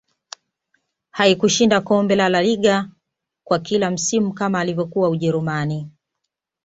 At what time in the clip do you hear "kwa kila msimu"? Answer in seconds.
3.43-4.33